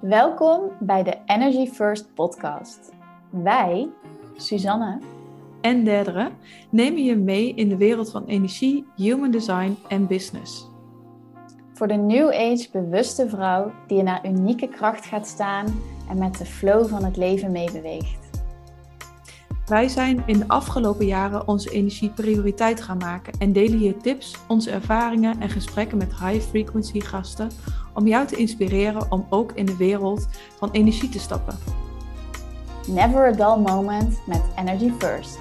[0.00, 2.92] Welkom bij de Energy First podcast.
[3.30, 3.88] Wij,
[4.36, 5.00] Suzanne
[5.60, 6.30] en Derdere,
[6.70, 10.66] nemen je mee in de wereld van energie, human design en business.
[11.72, 15.66] Voor de New Age bewuste vrouw die in haar unieke kracht gaat staan
[16.08, 18.28] en met de flow van het leven meebeweegt.
[19.66, 24.36] Wij zijn in de afgelopen jaren onze energie prioriteit gaan maken en delen hier tips,
[24.48, 27.50] onze ervaringen en gesprekken met high frequency gasten
[27.94, 31.58] om jou te inspireren om ook in de wereld van energie te stappen.
[32.86, 35.38] Never a dull moment met Energy First.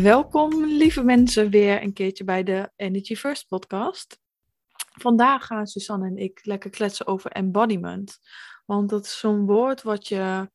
[0.00, 4.20] Welkom, lieve mensen, weer een keertje bij de Energy First podcast.
[4.92, 8.18] Vandaag gaan Susanne en ik lekker kletsen over embodiment.
[8.64, 10.48] Want dat is zo'n woord wat je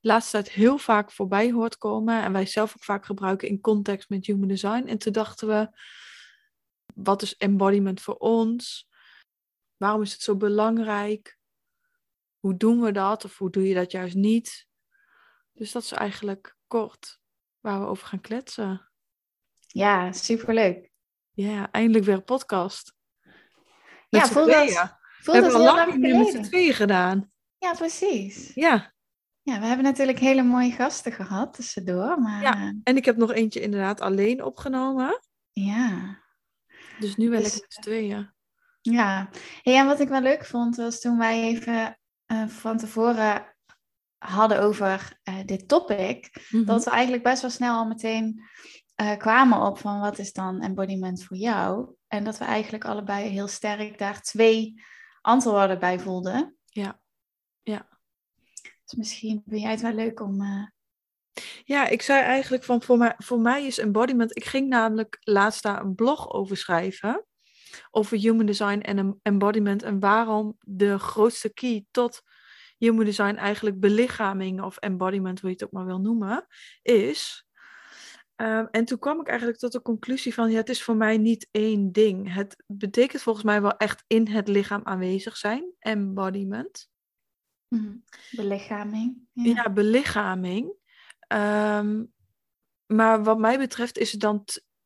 [0.00, 2.22] de laatste tijd heel vaak voorbij hoort komen.
[2.22, 4.84] En wij zelf ook vaak gebruiken in context met human design.
[4.86, 5.68] En toen dachten we,
[6.94, 8.88] wat is embodiment voor ons?
[9.76, 11.38] Waarom is het zo belangrijk?
[12.38, 13.24] Hoe doen we dat?
[13.24, 14.66] Of hoe doe je dat juist niet?
[15.52, 17.20] Dus dat is eigenlijk kort
[17.60, 18.88] waar we over gaan kletsen.
[19.66, 20.90] Ja, superleuk.
[21.30, 22.94] Ja, eindelijk weer een podcast.
[24.08, 27.32] Met ja, voel dat, we hebben al lang niet met z'n tweeën gedaan.
[27.64, 28.50] Ja, precies.
[28.54, 28.92] Ja.
[29.42, 32.20] Ja, we hebben natuurlijk hele mooie gasten gehad tussendoor.
[32.20, 32.42] Maar...
[32.42, 35.20] Ja, en ik heb nog eentje inderdaad alleen opgenomen.
[35.52, 36.18] Ja.
[36.98, 38.32] Dus nu wel dus, met z'n tweeën.
[38.80, 39.30] Ja.
[39.62, 43.56] Hey, en wat ik wel leuk vond, was toen wij even uh, van tevoren
[44.18, 46.66] hadden over uh, dit topic, mm -hmm.
[46.66, 48.42] dat we eigenlijk best wel snel al meteen
[49.02, 51.94] uh, kwamen op van wat is dan embodiment voor jou?
[52.08, 54.82] En dat we eigenlijk allebei heel sterk daar twee
[55.20, 56.53] antwoorden bij voelden.
[58.96, 60.40] Misschien vind jij het wel leuk om...
[60.40, 60.66] Uh...
[61.64, 64.36] Ja, ik zei eigenlijk van voor mij, voor mij is embodiment...
[64.36, 67.26] Ik ging namelijk laatst daar een blog over schrijven.
[67.90, 69.82] Over human design en embodiment.
[69.82, 72.22] En waarom de grootste key tot
[72.78, 76.46] human design eigenlijk belichaming of embodiment, hoe je het ook maar wil noemen,
[76.82, 77.46] is.
[78.36, 81.18] Um, en toen kwam ik eigenlijk tot de conclusie van, ja, het is voor mij
[81.18, 82.34] niet één ding.
[82.34, 86.88] Het betekent volgens mij wel echt in het lichaam aanwezig zijn, embodiment.
[87.74, 89.28] Mm, belichaming.
[89.32, 90.72] Ja, belichaming.
[91.28, 92.12] Um,
[92.86, 94.44] maar wat mij betreft is het dan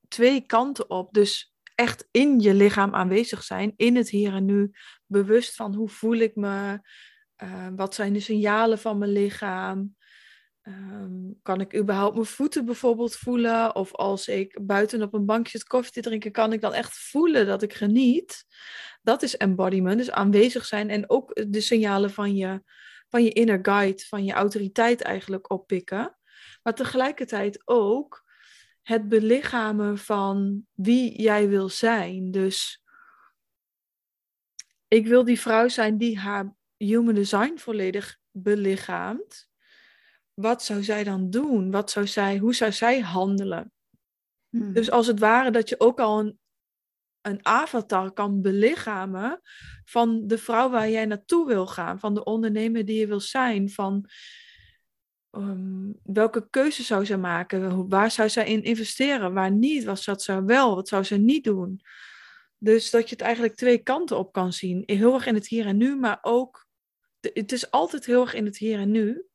[0.09, 1.13] twee kanten op.
[1.13, 4.71] Dus echt in je lichaam aanwezig zijn, in het hier en nu,
[5.07, 6.81] bewust van hoe voel ik me,
[7.43, 9.97] uh, wat zijn de signalen van mijn lichaam?
[10.63, 13.75] Um, kan ik überhaupt mijn voeten bijvoorbeeld voelen?
[13.75, 16.99] Of als ik buiten op een bankje zit koffie te drinken, kan ik dan echt
[16.99, 18.45] voelen dat ik geniet?
[19.09, 22.63] Dat is embodiment, dus aanwezig zijn en ook de signalen van je,
[23.09, 26.17] van je inner guide, van je autoriteit eigenlijk oppikken.
[26.63, 28.25] Maar tegelijkertijd ook
[28.83, 32.31] het belichamen van wie jij wil zijn.
[32.31, 32.83] Dus
[34.89, 39.49] ik wil die vrouw zijn die haar human design volledig belichaamt,
[40.35, 41.71] wat zou zij dan doen?
[41.71, 43.73] Wat zou zij, hoe zou zij handelen?
[44.49, 44.73] Hmm.
[44.73, 46.39] Dus als het ware dat je ook al een,
[47.29, 49.41] een avatar kan belichamen
[49.85, 53.71] van de vrouw waar jij naartoe wil gaan, van de ondernemer die je wil zijn,
[53.71, 54.09] van
[55.31, 60.19] um, welke keuze zou ze maken, waar zou zij in investeren, waar niet, wat zou
[60.19, 61.81] ze wel, wat zou ze niet doen.
[62.59, 64.83] Dus dat je het eigenlijk twee kanten op kan zien.
[64.87, 66.67] Heel erg in het hier en nu, maar ook
[67.21, 69.27] het is altijd heel erg in het hier en nu.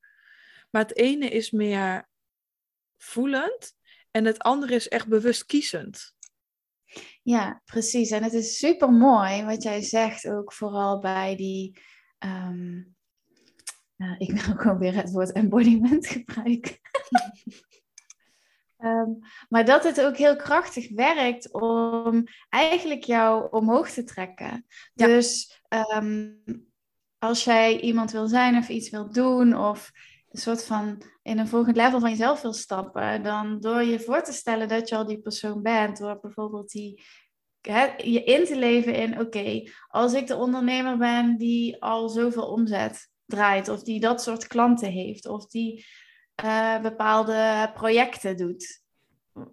[0.69, 2.09] Maar het ene is meer
[2.97, 3.73] voelend
[4.11, 6.15] en het andere is echt bewust kiezend.
[7.23, 8.11] Ja, precies.
[8.11, 11.79] En het is super mooi wat jij zegt, ook vooral bij die.
[12.19, 12.95] Um,
[13.95, 16.77] nou, ik wil ook weer het woord embodiment gebruiken.
[18.77, 24.65] um, maar dat het ook heel krachtig werkt om eigenlijk jou omhoog te trekken.
[24.93, 25.05] Ja.
[25.05, 25.61] Dus
[25.93, 26.43] um,
[27.19, 29.91] als jij iemand wil zijn of iets wil doen of
[30.33, 34.23] een soort van in een volgend level van jezelf wil stappen, dan door je voor
[34.23, 37.03] te stellen dat je al die persoon bent, door bijvoorbeeld die,
[37.61, 42.47] hè, je in te leven in, oké, als ik de ondernemer ben die al zoveel
[42.47, 45.85] omzet draait, of die dat soort klanten heeft, of die
[46.43, 48.81] uh, bepaalde projecten doet.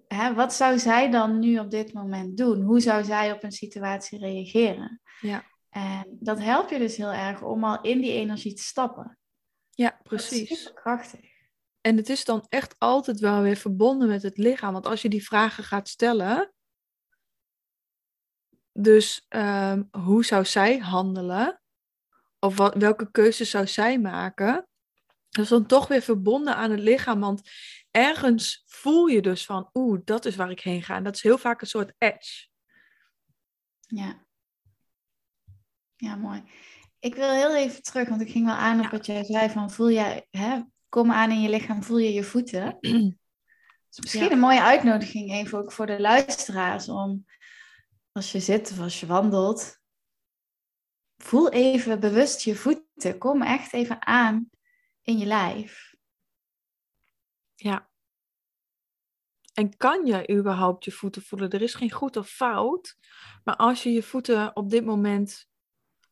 [0.09, 2.63] Hè, wat zou zij dan nu op dit moment doen?
[2.63, 5.01] Hoe zou zij op een situatie reageren?
[5.21, 5.45] Ja.
[5.71, 9.19] En dat helpt je dus heel erg om al in die energie te stappen.
[9.81, 10.49] Ja, precies.
[10.49, 11.21] Dat is krachtig.
[11.81, 14.73] En het is dan echt altijd wel weer verbonden met het lichaam.
[14.73, 16.53] Want als je die vragen gaat stellen.
[18.73, 21.61] Dus um, hoe zou zij handelen?
[22.39, 24.69] Of wat, welke keuzes zou zij maken?
[25.29, 27.51] Dat is dan toch weer verbonden aan het lichaam, want
[27.91, 30.97] ergens voel je dus van, oeh, dat is waar ik heen ga.
[30.97, 32.49] En dat is heel vaak een soort edge.
[33.79, 34.27] Ja.
[35.97, 36.43] Ja, mooi.
[37.01, 39.71] Ik wil heel even terug, want ik ging wel aan op wat jij zei van
[39.71, 42.77] voel jij, hè, kom aan in je lichaam, voel je je voeten.
[43.91, 47.25] is misschien een mooie uitnodiging even ook voor de luisteraars om
[48.13, 49.79] als je zit of als je wandelt,
[51.17, 53.19] voel even bewust je voeten.
[53.19, 54.51] Kom echt even aan
[55.03, 55.95] in je lijf.
[57.55, 57.91] Ja.
[59.55, 61.51] En kan je überhaupt je voeten voelen?
[61.51, 62.97] Er is geen goed of fout.
[63.45, 65.50] Maar als je je voeten op dit moment,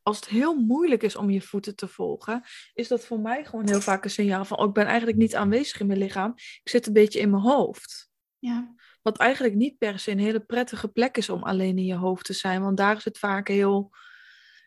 [0.08, 2.42] als het heel moeilijk is om je voeten te volgen,
[2.74, 5.34] is dat voor mij gewoon heel vaak een signaal van: oh, ik ben eigenlijk niet
[5.34, 6.32] aanwezig in mijn lichaam.
[6.36, 8.10] Ik zit een beetje in mijn hoofd.
[8.38, 8.74] Ja.
[9.02, 12.24] Wat eigenlijk niet per se een hele prettige plek is om alleen in je hoofd
[12.24, 12.62] te zijn.
[12.62, 13.90] Want daar is het vaak heel.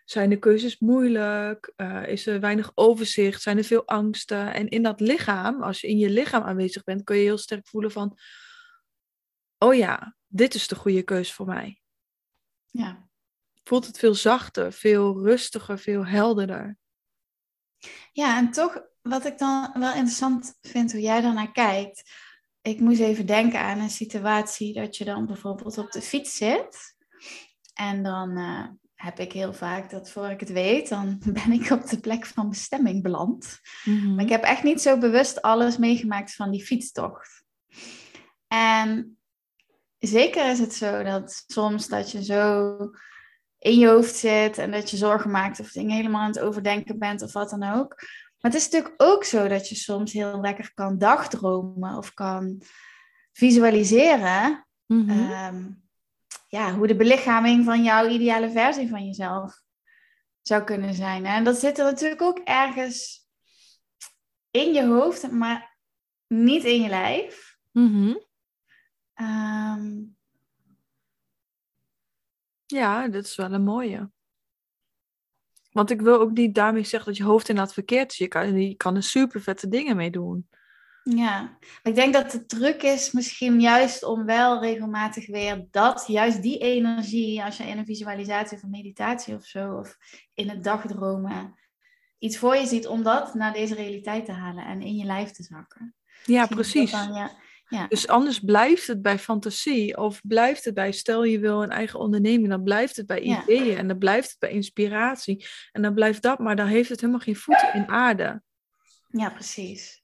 [0.05, 1.73] Zijn de keuzes moeilijk?
[1.77, 3.41] Uh, is er weinig overzicht?
[3.41, 4.53] Zijn er veel angsten?
[4.53, 7.67] En in dat lichaam, als je in je lichaam aanwezig bent, kun je heel sterk
[7.67, 8.17] voelen van.
[9.57, 11.81] Oh ja, dit is de goede keuze voor mij.
[12.65, 13.09] Ja.
[13.63, 16.77] Voelt het veel zachter, veel rustiger, veel helderder.
[18.11, 22.03] Ja, en toch, wat ik dan wel interessant vind hoe jij daarnaar kijkt
[22.61, 26.95] ik moest even denken aan een situatie dat je dan bijvoorbeeld op de fiets zit.
[27.73, 31.69] En dan uh, heb ik heel vaak dat voor ik het weet, dan ben ik
[31.69, 33.59] op de plek van bestemming beland.
[33.83, 34.15] Mhm.
[34.15, 37.43] Maar ik heb echt niet zo bewust alles meegemaakt van die fietstocht.
[38.47, 39.17] En
[39.99, 42.77] zeker is het zo dat soms dat je zo
[43.61, 46.99] in je hoofd zit en dat je zorgen maakt of dingen helemaal aan het overdenken
[46.99, 47.95] bent of wat dan ook.
[48.39, 52.61] Maar het is natuurlijk ook zo dat je soms heel lekker kan dagdromen of kan
[53.31, 54.67] visualiseren.
[54.85, 55.09] Mhm.
[55.09, 55.69] Ehm,
[56.47, 59.61] ja, hoe de belichaming van jouw ideale versie van jezelf
[60.41, 61.25] zou kunnen zijn.
[61.25, 63.27] En dat zit er natuurlijk ook ergens
[64.51, 65.77] in je hoofd, maar
[66.27, 67.57] niet in je lijf.
[67.71, 68.15] Mhm.
[69.13, 69.99] Ehm,
[72.71, 74.09] Ja, dat is wel een mooie.
[75.71, 78.18] Want ik wil ook niet daarmee zeggen dat je hoofd inderdaad verkeerd is.
[78.18, 80.47] Je kan, je kan er super vette dingen mee doen.
[81.03, 86.41] Ja, ik denk dat de truc is misschien juist om wel regelmatig weer dat, juist
[86.41, 89.97] die energie, als je in een visualisatie of een meditatie of zo, of
[90.33, 91.56] in het dagdromen,
[92.19, 95.31] iets voor je ziet, om dat naar deze realiteit te halen en in je lijf
[95.31, 95.95] te zakken.
[96.23, 96.91] Ja, Misschien precies.
[96.91, 97.31] dan, ja,
[97.71, 97.88] ja.
[97.88, 102.00] Dus anders blijft het bij fantasie of blijft het bij stel je wil een eigen
[102.00, 103.41] onderneming, dan blijft het bij Ja.
[103.44, 107.00] ideeën en dan blijft het bij inspiratie en dan blijft dat, maar dan heeft het
[107.00, 108.41] helemaal geen voeten in aarde.
[109.07, 110.03] Ja, precies.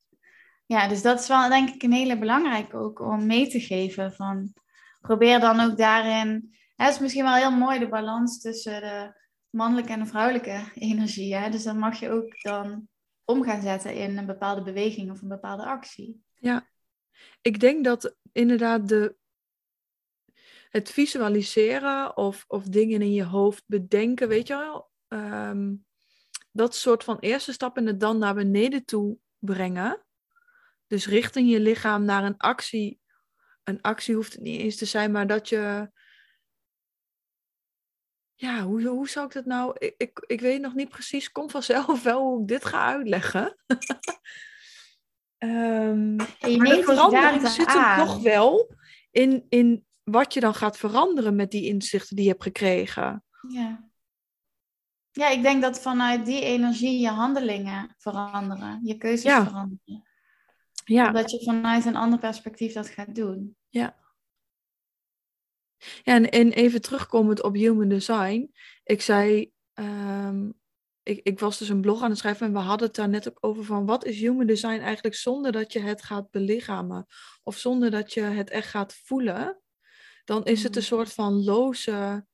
[0.65, 4.13] Ja, dus dat is wel denk ik een hele belangrijke ook om mee te geven.
[4.13, 4.53] Van,
[5.01, 6.55] probeer dan ook daarin.
[6.75, 9.13] Het is misschien wel heel mooi de balans tussen de
[9.49, 11.35] mannelijke en de vrouwelijke energie.
[11.35, 11.49] Hè?
[11.49, 12.87] Dus dan mag je ook dan
[13.25, 16.23] om gaan zetten in een bepaalde beweging of een bepaalde actie.
[17.41, 19.15] Ik denk dat inderdaad de,
[20.69, 25.75] het visualiseren of, of dingen in je hoofd bedenken, weet je wel, ehm,
[26.51, 30.05] dat soort van eerste stap en het dan naar beneden toe brengen.
[30.87, 32.99] Dus richting je lichaam naar een actie.
[33.63, 35.91] Een actie hoeft het niet eens te zijn, maar dat je.
[38.35, 39.75] Ja, hoe, hoe zou ik dat nou?
[39.77, 43.57] Ik, ik, ik weet nog niet precies, kom vanzelf wel hoe ik dit ga uitleggen.
[45.37, 48.05] En je maar de verandering zit aan.
[48.07, 48.75] toch wel
[49.11, 53.23] in, in wat je dan gaat veranderen met die inzichten die je hebt gekregen.
[53.49, 53.89] Ja.
[55.11, 58.79] ja, ik denk dat vanuit die energie je handelingen veranderen.
[58.83, 59.43] Je keuzes Ja.
[59.43, 60.05] veranderen.
[60.85, 63.55] Ja, Omdat je vanuit een ander perspectief dat gaat doen.
[63.69, 63.95] ja
[66.03, 68.51] en, en even terugkomend op human design.
[68.83, 70.49] Ik zei, ehm,
[71.07, 73.29] ik, ik was dus een blog aan het schrijven en we hadden het daar net
[73.29, 77.05] ook over van wat is human design eigenlijk zonder dat je het gaat belichamen
[77.43, 79.61] of zonder dat je het echt gaat voelen.
[80.25, 80.89] Dan is het een Mhm.
[80.91, 82.25] soort van loze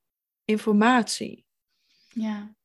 [0.45, 1.45] informatie.
[2.13, 2.55] Ja,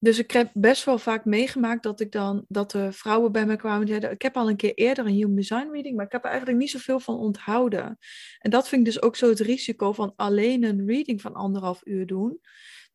[0.00, 3.56] Dus ik heb best wel vaak meegemaakt dat ik dan dat er vrouwen bij me
[3.56, 6.12] kwamen die zeiden: Ik heb al een keer eerder een human design reading, maar ik
[6.12, 7.98] heb er eigenlijk niet zoveel van onthouden.
[8.38, 11.80] En dat vind ik dus ook zo het risico van alleen een reading van anderhalf
[11.84, 12.40] uur doen.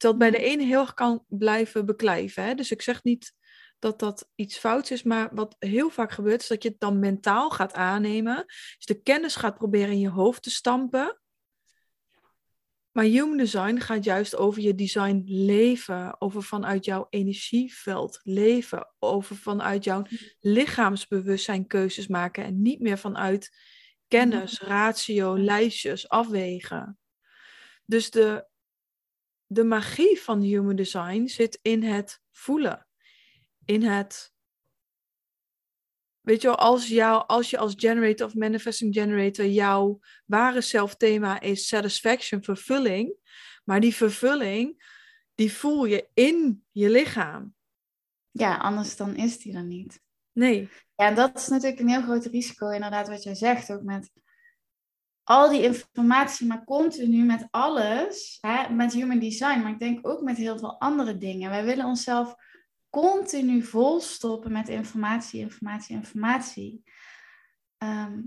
[0.03, 2.43] Het bij de ene heel erg kan blijven beklijven.
[2.43, 2.55] Hè?
[2.55, 3.33] Dus ik zeg niet
[3.79, 6.99] dat dat iets fouts is, maar wat heel vaak gebeurt is dat je het dan
[6.99, 8.43] mentaal gaat aannemen.
[8.45, 11.21] Dus de kennis gaat proberen in je hoofd te stampen.
[12.91, 19.35] Maar human design gaat juist over je design leven, over vanuit jouw energieveld leven, over
[19.35, 20.05] vanuit jouw
[20.39, 23.57] lichaamsbewustzijn keuzes maken en niet meer vanuit
[24.07, 26.97] kennis, ratio, lijstjes, afwegen.
[27.85, 28.47] Dus de,
[29.53, 32.87] de magie van human design zit in het voelen,
[33.65, 34.33] in het
[36.23, 41.39] weet je wel, als, jou, als je als generator of manifesting generator jouw ware zelfthema
[41.39, 43.15] is satisfaction, vervulling,
[43.63, 44.83] maar die vervulling,
[45.35, 47.53] die voel je in je lichaam.
[48.31, 49.99] Ja, anders dan is die er niet.
[50.31, 50.69] Nee.
[50.95, 54.11] Ja, en dat is natuurlijk een heel groot risico, inderdaad, wat jij zegt, ook met
[55.23, 60.21] al die informatie, maar continu met alles, hè, met human design, maar ik denk ook
[60.21, 61.49] met heel veel andere dingen.
[61.49, 62.35] Wij willen onszelf
[62.89, 66.83] continu volstoppen met informatie, informatie, informatie.
[67.77, 68.21] Ehm,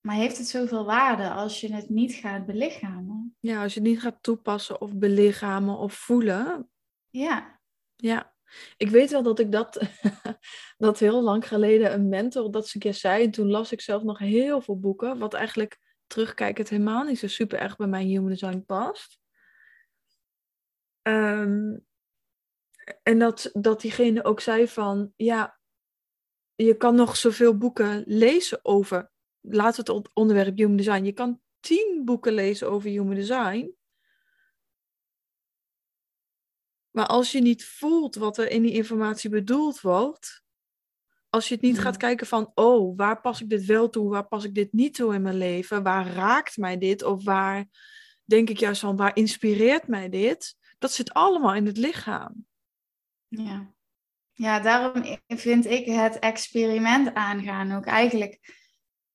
[0.00, 3.36] maar heeft het zoveel waarde als je het niet gaat belichamen?
[3.40, 6.70] Ja, als je het niet gaat toepassen of belichamen of voelen.
[7.10, 7.60] Ja.
[7.96, 8.34] Ja.
[8.76, 9.82] Ik weet wel dat ik dat,
[10.76, 13.24] dat heel lang geleden een mentor dat ze een keer zei.
[13.24, 17.26] En toen las ik zelf nog heel veel boeken, wat eigenlijk terugkijkend helemaal niet zo
[17.26, 19.20] super erg bij mijn human design past.
[21.02, 21.78] Ehm,
[23.02, 25.60] en dat, dat diegene ook zei van, ja,
[26.54, 31.40] je kan nog zoveel boeken lezen over, laten we het onderwerp human design, je kan
[31.60, 33.76] tien boeken lezen over human design.
[36.90, 40.41] Maar als je niet voelt wat er in die informatie bedoeld wordt,
[41.34, 44.26] als je het niet gaat kijken van, oh, waar pas ik dit wel toe, waar
[44.26, 47.66] pas ik dit niet toe in mijn leven, waar raakt mij dit, of waar
[48.24, 52.46] denk ik juist van, waar inspireert mij dit, dat zit allemaal in het lichaam.
[53.28, 53.72] Ja.
[54.32, 58.38] ja, daarom vind ik het experiment aangaan ook eigenlijk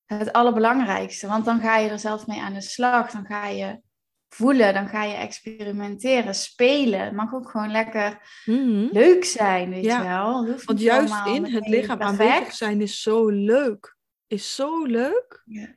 [0.04, 1.26] het allerbelangrijkste.
[1.26, 3.80] Want dan ga je er zelf mee aan de slag, dan ga je
[4.28, 7.00] voelen, dan ga je experimenteren, spelen.
[7.00, 8.88] Het mag ook gewoon lekker mhm.
[8.92, 10.56] leuk zijn, weet je wel.
[10.64, 13.96] Want juist in het lichaam aanwezig zijn is zo leuk.
[14.26, 15.42] Is zo leuk.
[15.44, 15.76] Ja.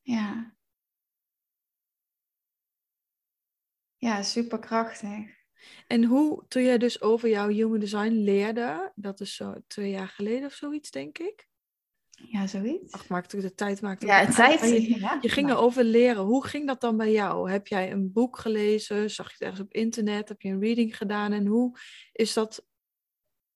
[0.00, 0.54] Ja,
[3.96, 5.42] ja superkrachtig.
[5.86, 10.08] En hoe, toen jij dus over jouw human design leerde, dat is zo twee jaar
[10.08, 11.48] geleden of zoiets, denk ik.
[12.28, 12.92] Ja, zoiets.
[12.92, 14.60] Ach, maakte de tijd maakte Ja, tijd.
[14.60, 16.22] Je, ja, je ging erover leren.
[16.22, 17.50] Hoe ging dat dan bij jou?
[17.50, 19.10] Heb jij een boek gelezen?
[19.10, 20.28] Zag je het ergens op internet?
[20.28, 21.32] Heb je een reading gedaan?
[21.32, 21.78] En hoe
[22.12, 22.66] is dat?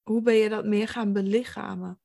[0.02, 2.00] Hoe ben je dat meer gaan belichamen?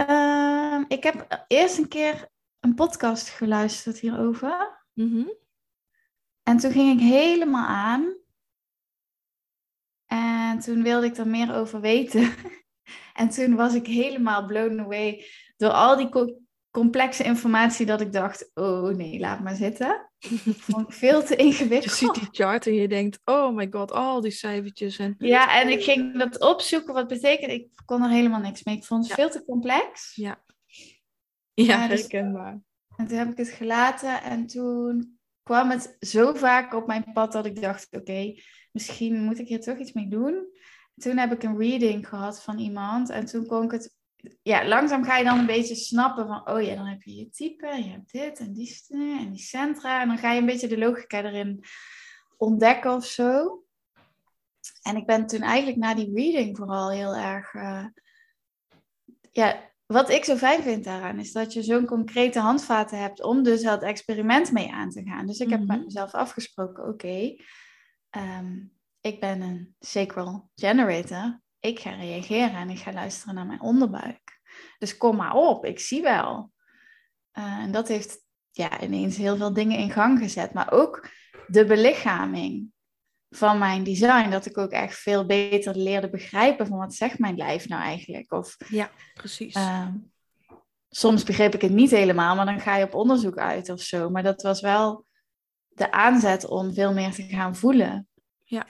[0.00, 2.28] Uh, ik heb eerst een keer
[2.60, 4.84] een podcast geluisterd hierover.
[4.92, 5.32] Mm
[6.42, 8.16] En toen ging ik helemaal aan.
[10.06, 12.32] En toen wilde ik er meer over weten.
[13.14, 15.24] En toen was ik helemaal blown away
[15.56, 16.08] door al die
[16.70, 20.10] complexe informatie dat ik dacht, oh nee, laat maar zitten.
[20.66, 21.84] Vond ik veel te ingewikkeld.
[21.98, 24.98] Je ziet die chart en je denkt, oh my god, al die cijfertjes.
[24.98, 25.14] En...
[25.18, 28.76] Ja, en ik ging dat opzoeken, wat betekent, ik kon er helemaal niks mee.
[28.76, 30.14] Ik vond het veel te complex.
[30.14, 30.44] Ja,
[31.54, 32.60] ja dus herkenbaar.
[32.96, 37.32] en toen heb ik het gelaten en toen kwam het zo vaak op mijn pad
[37.32, 38.34] dat ik dacht, oké,
[38.72, 40.46] misschien moet ik hier toch iets mee doen
[40.96, 43.10] toen heb ik een reading gehad van iemand.
[43.10, 43.96] En toen kon ik het.
[44.42, 46.48] Ja, langzaam ga je dan een beetje snappen van.
[46.48, 47.66] Oh ja, dan heb je je type.
[47.66, 50.00] Je hebt dit en die en die centra.
[50.00, 51.64] En dan ga je een beetje de logica erin
[52.36, 53.62] ontdekken of zo.
[54.82, 57.54] En ik ben toen eigenlijk na die reading vooral heel erg.
[57.54, 57.86] Uh,
[59.32, 63.42] ja, wat ik zo fijn vind daaraan is dat je zo'n concrete handvaten hebt om
[63.42, 65.26] dus dat experiment mee aan te gaan.
[65.26, 65.84] Dus ik heb met mhm.
[65.84, 67.36] mezelf afgesproken: oké,
[68.10, 68.60] ehm,
[69.06, 71.40] ik ben een sacral generator.
[71.60, 74.40] Ik ga reageren en ik ga luisteren naar mijn onderbuik.
[74.78, 76.50] Dus kom maar op, ik zie wel.
[77.38, 78.18] Uh, en dat heeft
[78.50, 80.52] ja, ineens heel veel dingen in gang gezet.
[80.52, 81.08] Maar ook
[81.46, 82.72] de belichaming
[83.30, 84.30] van mijn design.
[84.30, 88.32] Dat ik ook echt veel beter leerde begrijpen van wat zegt mijn lijf nou eigenlijk.
[88.32, 89.56] Of, ja, precies.
[89.56, 89.88] Uh,
[90.88, 94.10] soms begreep ik het niet helemaal, maar dan ga je op onderzoek uit of zo.
[94.10, 95.06] Maar dat was wel
[95.68, 98.08] de aanzet om veel meer te gaan voelen.
[98.44, 98.66] Ja.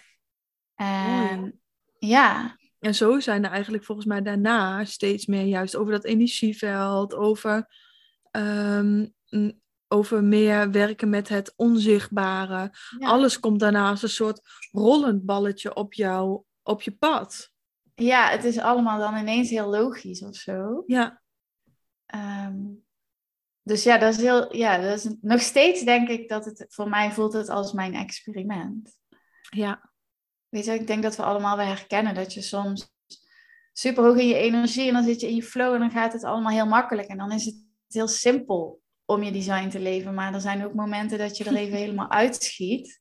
[0.75, 1.61] En
[1.99, 2.57] ja.
[2.79, 7.69] En zo zijn er eigenlijk volgens mij daarna steeds meer juist over dat energieveld, over,
[8.31, 9.15] um,
[9.89, 12.73] over meer werken met het onzichtbare.
[12.99, 14.41] Alles komt daarna als een soort
[14.71, 17.53] rollend balletje op, jou, op je pad.
[17.95, 20.83] Ja, het is allemaal dan ineens heel logisch of zo.
[20.87, 21.23] Ja.
[22.15, 22.85] Um,
[23.63, 26.89] dus ja, dat is heel, ja, dat is nog steeds denk ik dat het voor
[26.89, 28.97] mij voelt het als mijn experiment.
[29.51, 29.93] Ja.
[30.55, 32.93] Weet je, ik denk dat we allemaal wel herkennen dat je soms
[33.73, 36.13] super hoog in je energie en dan zit je in je flow en dan gaat
[36.13, 37.09] het allemaal heel makkelijk.
[37.09, 37.55] En dan is het
[37.89, 40.15] heel simpel om je design te leven.
[40.15, 43.01] Maar er zijn ook momenten dat je er even helemaal uitschiet.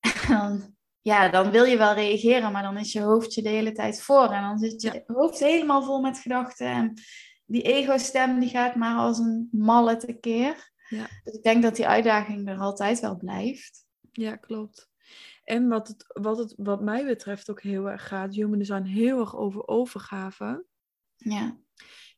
[0.00, 3.72] En dan, ja, dan wil je wel reageren, maar dan is je hoofdje de hele
[3.72, 4.32] tijd voor.
[4.32, 6.66] En dan zit je hoofd helemaal vol met gedachten.
[6.66, 6.94] En
[7.46, 10.72] die ego-stem die gaat maar als een malle tekeer.
[10.88, 11.06] Ja.
[11.24, 13.86] Dus ik denk dat die uitdaging er altijd wel blijft.
[14.12, 14.88] Ja, klopt.
[15.48, 19.20] En wat, het, wat, het, wat mij betreft ook heel erg gaat, human design heel
[19.20, 20.64] erg over overgave.
[21.16, 21.58] Ja.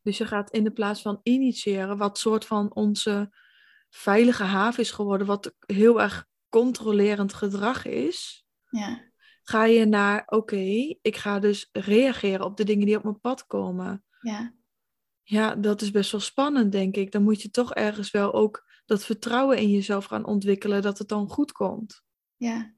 [0.02, 3.34] Dus je gaat in de plaats van initiëren, wat soort van onze
[3.88, 9.10] veilige haven is geworden, wat heel erg controlerend gedrag is, Ja.
[9.42, 13.46] ga je naar, oké, ik ga dus reageren op de dingen die op mijn pad
[13.46, 14.04] komen.
[14.20, 14.54] Ja.
[15.22, 17.12] Ja, dat is best wel spannend, denk ik.
[17.12, 21.08] Dan moet je toch ergens wel ook dat vertrouwen in jezelf gaan ontwikkelen dat het
[21.08, 22.02] dan goed komt.
[22.36, 22.74] Ja.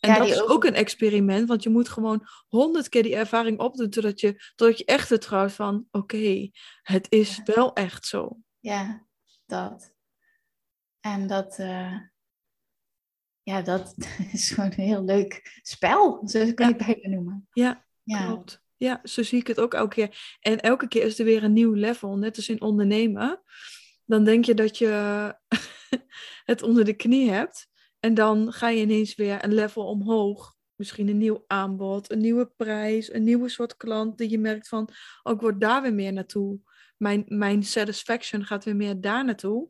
[0.00, 3.16] En Ja, dat is over- ook een experiment, want je moet gewoon honderd keer die
[3.16, 6.50] ervaring opdoen, totdat je, totdat je echt vertrouwt van, oké,
[6.82, 7.54] het is Ja.
[7.54, 8.38] wel echt zo.
[8.60, 9.06] Ja,
[9.46, 9.94] dat.
[11.00, 11.98] En dat, eh,
[13.42, 13.94] ja, dat
[14.32, 17.48] is gewoon een heel leuk spel, zo kan je het bijna noemen.
[17.52, 18.64] Ja, Ja, Klopt.
[18.76, 20.36] Ja, zo zie ik het ook elke keer.
[20.40, 23.42] En elke keer is er weer een nieuw level, net als in ondernemen.
[24.04, 25.34] Dan denk je dat je
[26.44, 27.68] het onder de knie hebt.
[28.00, 30.54] En dan ga je ineens weer een level omhoog.
[30.74, 34.88] Misschien een nieuw aanbod, een nieuwe prijs, een nieuwe soort klant die je merkt van,
[35.22, 36.60] oh, ik word daar weer meer naartoe.
[36.96, 39.68] Mijn, mijn satisfaction gaat weer meer daar naartoe.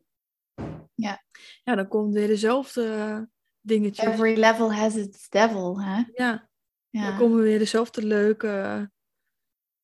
[0.95, 1.23] Ja.
[1.63, 3.29] Ja, dan komt weer dezelfde
[3.61, 4.05] dingetjes.
[4.05, 6.03] every level has its devil, hè?
[6.13, 6.49] Ja,
[6.91, 8.91] dan Ja, komen weer dezelfde leuke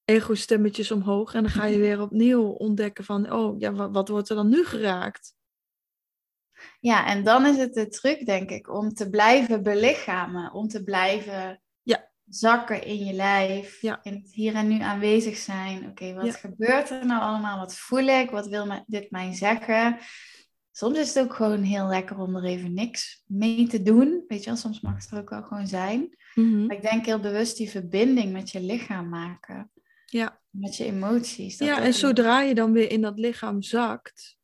[0.05, 1.33] ego-stemmetjes omhoog.
[1.33, 4.49] En dan ga je weer opnieuw ontdekken van, oh ja, wat, wat wordt er dan
[4.49, 5.35] nu geraakt?
[6.79, 10.83] Ja, en dan is het de truc, denk ik, om te blijven belichamen, om te
[10.83, 12.09] blijven Ja.
[12.27, 13.99] zakken in je lijf, Ja.
[14.03, 15.87] in het hier en nu aanwezig zijn.
[15.89, 16.31] Oké, wat Ja.
[16.31, 17.57] gebeurt er nou allemaal?
[17.59, 18.29] Wat voel ik?
[18.29, 19.97] Wat wil me- dit mij zeggen?
[20.71, 24.23] Soms is het ook gewoon heel lekker om er even niks mee te doen.
[24.27, 26.17] Weet je wel, soms mag het er ook wel gewoon zijn.
[26.35, 26.65] Mhm.
[26.65, 29.71] Maar ik denk heel bewust die verbinding met je lichaam maken.
[30.05, 30.41] Ja.
[30.49, 31.57] Met je emoties.
[31.57, 34.37] dat Ja, en zodra je dan weer in dat lichaam zakt,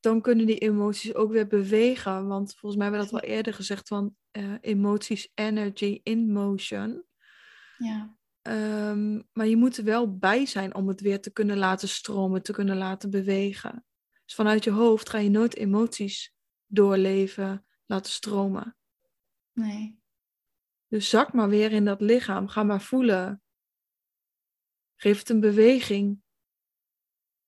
[0.00, 2.26] dan kunnen die emoties ook weer bewegen.
[2.26, 7.04] Want volgens mij hebben we dat wel eerder gezegd van eh, emoties, energy in motion.
[7.78, 11.88] Ja, Ehm, maar je moet er wel bij zijn om het weer te kunnen laten
[11.88, 13.84] stromen, te kunnen laten bewegen.
[14.24, 16.34] Dus vanuit je hoofd ga je nooit emoties
[16.66, 18.76] doorleven, laten stromen.
[19.52, 20.04] nee.
[20.88, 22.48] Dus zak maar weer in dat lichaam.
[22.48, 23.42] Ga maar voelen.
[24.96, 26.22] Geef het een beweging.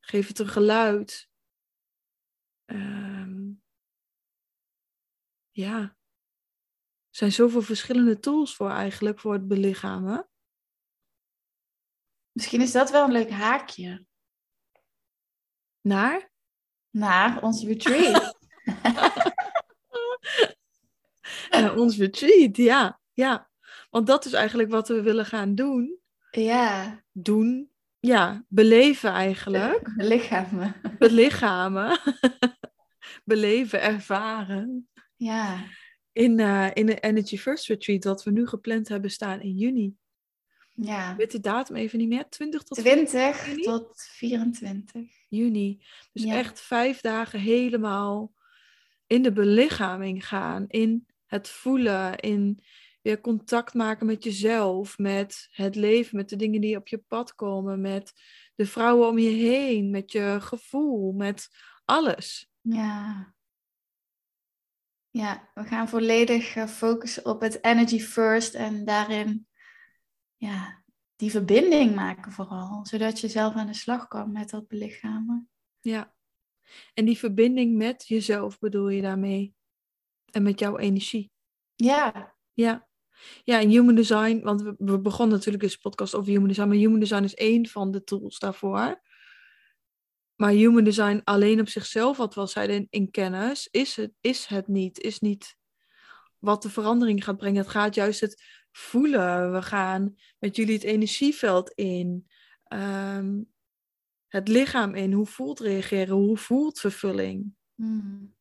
[0.00, 1.27] Geef het een geluid.
[2.68, 3.50] Ehm,
[5.50, 5.78] ja.
[5.80, 10.28] Er zijn zoveel verschillende tools voor eigenlijk, voor het belichamen.
[12.32, 14.06] Misschien is dat wel een leuk haakje
[15.80, 16.30] Naar?
[16.90, 18.38] naar ons retreat.
[21.50, 23.00] Naar ons retreat, ja.
[23.12, 23.50] ja.
[23.90, 26.00] Want dat is eigenlijk wat we willen gaan doen.
[26.30, 27.72] ja, Doen.
[28.00, 29.94] Ja, beleven eigenlijk.
[29.96, 30.74] belichamen.
[30.98, 31.98] Belichamen.
[33.28, 34.88] Beleven, ervaren.
[35.16, 35.64] Ja,
[36.12, 39.94] in, eh, in de Energy First Retreat, dat we nu gepland hebben staan in juni.
[40.74, 41.10] ja.
[41.10, 43.62] Ik weet de datum even niet meer, 20 tot 20 juni?
[43.62, 45.02] tot 24.
[45.28, 45.84] juni.
[46.12, 46.34] Dus Ja.
[46.34, 48.32] echt vijf dagen helemaal
[49.06, 52.62] in de belichaming gaan, in het voelen, in
[53.02, 57.34] weer contact maken met jezelf, met het leven, met de dingen die op je pad
[57.34, 58.12] komen, met
[58.54, 61.48] de vrouwen om je heen, met je gevoel, met
[61.84, 62.50] alles.
[62.68, 63.34] Ja.
[65.10, 69.46] Ja, we gaan volledig eh, focussen op het energy first en daarin
[70.36, 70.82] ja,
[71.16, 75.48] die verbinding maken vooral, zodat je zelf aan de slag kan met dat belichamen.
[75.80, 76.14] Ja.
[76.94, 79.54] En die verbinding met jezelf bedoel je daarmee?
[80.30, 81.32] En met jouw energie?
[81.74, 82.86] Ja, Ja.
[83.44, 86.76] Ja, en human design, want we, we begonnen natuurlijk deze podcast over human design, maar
[86.76, 89.00] human design is één van de tools daarvoor.
[90.38, 94.46] Maar human design alleen op zichzelf, wat we al zeiden in, kennis, is het, is
[94.46, 94.98] het niet.
[94.98, 95.56] Is niet
[96.38, 97.60] wat de verandering gaat brengen.
[97.60, 99.52] Het gaat juist het voelen.
[99.52, 102.26] We gaan met jullie het energieveld in.
[102.64, 103.42] ehm,
[104.28, 105.12] het lichaam in.
[105.12, 106.14] Hoe voelt reageren?
[106.14, 107.54] Hoe voelt vervulling?
[107.74, 108.36] Hmm.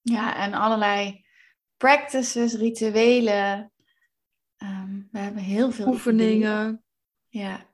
[0.00, 1.24] Ja, en allerlei
[1.76, 3.72] practices, rituelen.
[4.56, 5.94] Ehm, we hebben heel veel ideeën.
[5.94, 6.84] Oefeningen.
[7.28, 7.69] Ja.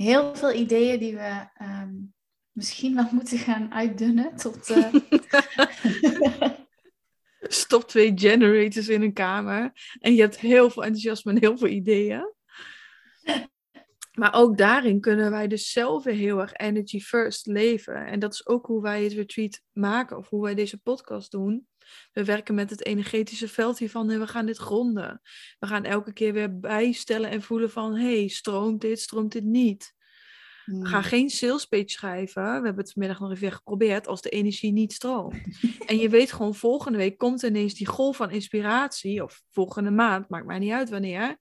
[0.00, 1.94] Heel veel ideeën die we ehm,
[2.52, 4.70] misschien wel moeten gaan uitdunnen tot.
[4.70, 4.94] eh,
[7.40, 9.72] Stop twee generators in een kamer.
[9.98, 12.34] En je hebt heel veel enthousiasme en heel veel ideeën.
[14.20, 18.06] Maar ook daarin kunnen wij dus zelf weer heel erg energy first leven.
[18.06, 21.66] En dat is ook hoe wij het retreat maken of hoe wij deze podcast doen.
[22.12, 25.20] We werken met het energetische veld hiervan en we gaan dit gronden.
[25.58, 29.94] We gaan elke keer weer bijstellen en voelen van, hey, stroomt dit, stroomt dit niet?
[30.64, 32.42] We gaan geen sales page schrijven.
[32.42, 35.34] We hebben het vanmiddag nog even geprobeerd als de energie niet stroomt.
[35.86, 39.22] en je weet gewoon, volgende week komt ineens die golf van inspiratie.
[39.22, 41.38] Of volgende maand, maakt mij niet uit wanneer.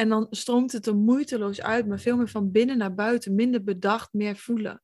[0.00, 3.64] En dan stroomt het er moeiteloos uit, maar veel meer van binnen naar buiten, minder
[3.64, 4.82] bedacht, meer voelen.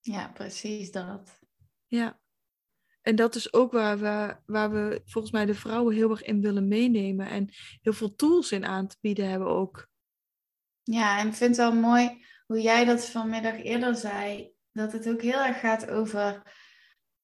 [0.00, 1.38] Ja, precies dat.
[1.86, 2.20] Ja.
[3.00, 6.40] En dat is ook waar we, waar we volgens mij de vrouwen heel erg in
[6.40, 7.28] willen meenemen.
[7.28, 7.48] En
[7.80, 9.88] heel veel tools in aan te bieden hebben ook.
[10.82, 14.52] Ja, en ik vind het wel mooi hoe jij dat vanmiddag eerder zei.
[14.72, 16.42] Dat het ook heel erg gaat over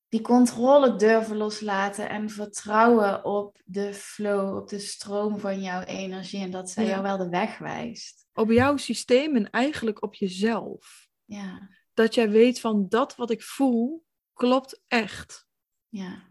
[0.08, 6.40] die controle durven loslaten en vertrouwen op de flow, op de stroom van jouw energie
[6.40, 8.26] en dat zij jou wel de weg wijst.
[8.32, 11.08] Op jouw systeem en eigenlijk op jezelf.
[11.24, 11.68] Ja.
[11.94, 15.46] Dat jij weet van dat wat ik voel klopt echt.
[15.88, 16.26] Ja.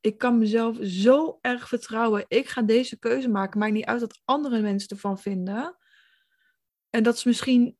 [0.00, 2.24] Ik kan mezelf zo erg vertrouwen.
[2.28, 3.58] Ik ga deze keuze maken.
[3.58, 5.76] Maakt niet uit wat andere mensen ervan vinden.
[6.90, 7.76] En dat is misschien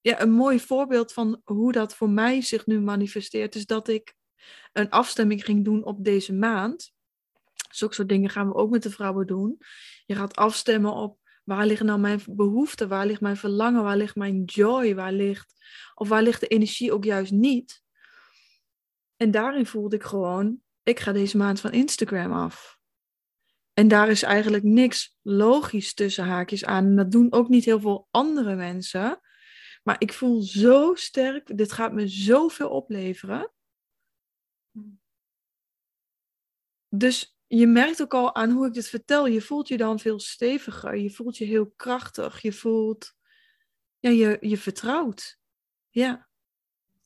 [0.00, 3.54] ja, een mooi voorbeeld van hoe dat voor mij zich nu manifesteert.
[3.54, 4.14] Is dat ik
[4.72, 6.92] een afstemming ging doen op deze maand.
[7.70, 9.58] Zulke soort dingen gaan we ook met de vrouwen doen.
[10.06, 14.16] Je gaat afstemmen op waar liggen nou mijn behoeften, waar ligt mijn verlangen, waar ligt
[14.16, 15.54] mijn joy, waar ligt,
[15.94, 17.82] of waar ligt de energie ook juist niet.
[19.16, 22.80] En daarin voelde ik gewoon, ik ga deze maand van Instagram af.
[23.74, 26.86] En daar is eigenlijk niks logisch tussen haakjes aan.
[26.86, 29.20] En dat doen ook niet heel veel andere mensen.
[29.82, 33.52] Maar ik voel zo sterk, dit gaat me zoveel opleveren.
[36.88, 40.20] Dus je merkt ook al aan hoe ik dit vertel, je voelt je dan veel
[40.20, 40.96] steviger.
[40.96, 42.40] Je voelt je heel krachtig.
[42.40, 43.12] Je voelt,
[43.98, 45.38] ja, je, je vertrouwt.
[45.90, 46.30] Ja.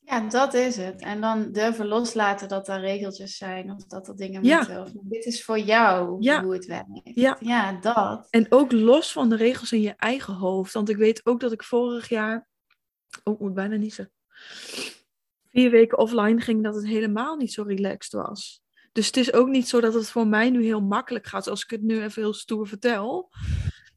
[0.01, 1.01] Ja, dat is het.
[1.01, 4.57] En dan durven loslaten dat er regeltjes zijn of dat er dingen ja.
[4.57, 4.81] moeten.
[4.81, 6.43] Of dit is voor jou ja.
[6.43, 7.01] hoe het werkt.
[7.03, 7.37] Ja.
[7.41, 8.27] ja, dat.
[8.31, 10.73] En ook los van de regels in je eigen hoofd.
[10.73, 12.49] Want ik weet ook dat ik vorig jaar...
[13.25, 14.13] Oh, ik moet bijna niezen.
[15.57, 18.62] Vier weken offline ging dat het helemaal niet zo relaxed was.
[18.92, 21.45] Dus het is ook niet zo dat het voor mij nu heel makkelijk gaat.
[21.45, 23.33] Zoals ik het nu even heel stoer vertel.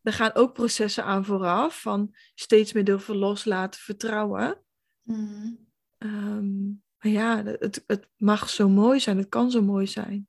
[0.03, 1.81] Er gaan ook processen aan vooraf.
[1.81, 4.61] Van steeds meer durven loslaten, vertrouwen.
[5.03, 5.67] Mm.
[5.97, 9.17] Um, maar ja, het, het mag zo mooi zijn.
[9.17, 10.27] Het kan zo mooi zijn.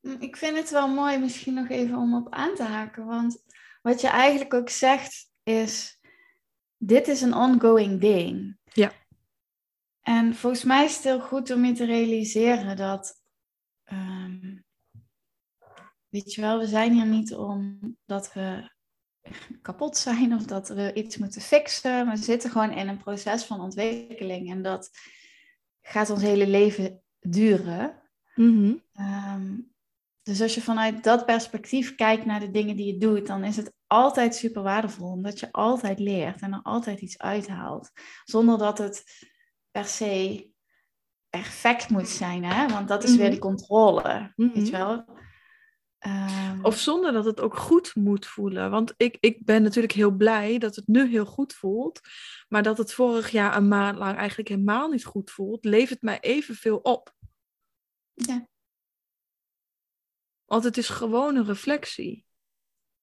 [0.00, 3.06] Mm, ik vind het wel mooi, misschien nog even om op aan te haken.
[3.06, 3.44] Want
[3.82, 6.00] wat je eigenlijk ook zegt is:
[6.76, 8.58] dit is een ongoing ding.
[10.06, 13.22] En volgens mij is het heel goed om je te realiseren dat.
[13.92, 14.64] Um,
[16.08, 18.70] weet je wel, we zijn hier niet omdat we
[19.62, 22.10] kapot zijn of dat we iets moeten fixen.
[22.10, 24.90] We zitten gewoon in een proces van ontwikkeling en dat
[25.80, 28.02] gaat ons hele leven duren.
[28.34, 28.84] Mm
[30.22, 33.56] dus als je vanuit dat perspectief kijkt naar de dingen die je doet, dan is
[33.56, 37.90] het altijd super waardevol, omdat je altijd leert en er altijd iets uithaalt.
[38.24, 39.04] Zonder dat het
[39.76, 40.48] per se
[41.28, 42.68] perfect moet zijn, hè?
[42.68, 43.30] want dat is weer mhm.
[43.30, 44.32] die controle.
[44.36, 44.70] Weet je mhm.
[44.70, 45.04] wel?
[45.98, 48.70] Ehm, of zonder dat het ook goed moet voelen.
[48.70, 52.00] Want ik, ik ben natuurlijk heel blij dat het nu heel goed voelt.
[52.48, 56.20] Maar dat het vorig jaar een maand lang eigenlijk helemaal niet goed voelt, levert mij
[56.20, 57.14] evenveel op.
[58.12, 58.48] Ja.
[60.44, 62.26] Want het is gewoon een reflectie.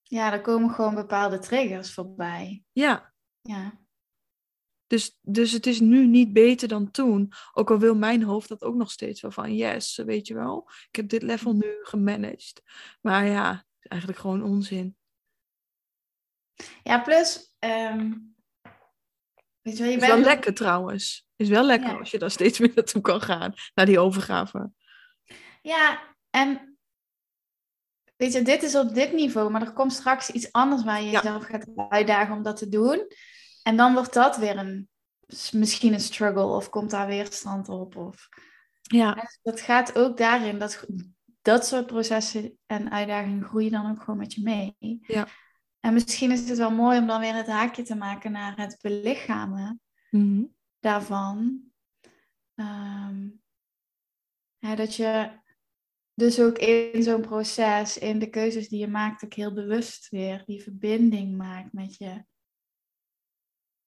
[0.04, 2.64] Ja, er komen gewoon bepaalde triggers voorbij.
[2.72, 3.14] Ja.
[3.42, 3.83] Ja.
[4.94, 7.32] Dus, dus het is nu niet beter dan toen.
[7.54, 10.70] Ook al wil mijn hoofd dat ook nog steeds wel van, yes, weet je wel.
[10.90, 12.62] Ik heb dit level nu gemanaged.
[13.02, 14.98] Maar ja, eigenlijk gewoon onzin.
[16.84, 18.36] Ja, plus, um,
[19.62, 21.28] weet je wel, je is wel lekker trouwens.
[21.36, 24.72] Is wel lekker als je daar steeds meer naartoe kan gaan, naar die overgave.
[25.62, 26.78] Ja, en
[28.16, 31.10] weet je, dit is op dit niveau, maar er komt straks iets anders waar je
[31.10, 33.08] jezelf gaat uitdagen om dat te doen.
[33.64, 34.90] En dan wordt dat weer een,
[35.52, 37.96] misschien een struggle of komt daar weerstand op.
[37.96, 38.30] Of...
[38.82, 39.30] Ja.
[39.42, 40.86] dat gaat ook daarin, dat,
[41.42, 45.00] dat soort processen en uitdagingen groeien dan ook gewoon met je mee.
[45.02, 45.28] Ja.
[45.80, 48.78] En misschien is het wel mooi om dan weer het haakje te maken naar het
[48.82, 50.44] belichamen mhm.
[50.80, 51.62] daarvan.
[52.56, 53.28] Ehm,
[54.60, 55.42] dat je
[56.14, 60.44] dus ook in zo'n proces, in de keuzes die je maakt, ook heel bewust weer
[60.46, 62.26] die verbinding maakt met je